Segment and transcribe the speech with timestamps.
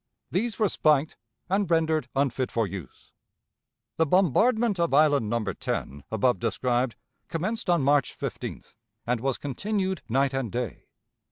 [0.31, 1.15] These were spiked
[1.47, 3.13] and rendered unfit for use.
[3.97, 5.43] The bombardment of Island No.
[5.43, 6.95] 10, above described,
[7.27, 8.73] commenced on March 15th,
[9.05, 10.87] and was continued night and day.